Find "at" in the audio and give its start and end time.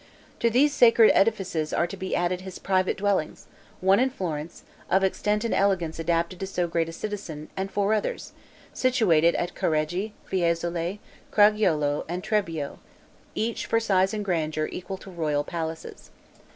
9.35-9.53